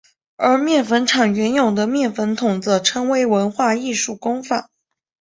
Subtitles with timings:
[0.35, 4.67] 而面粉厂原有的面粉筒则成为文化艺术工坊。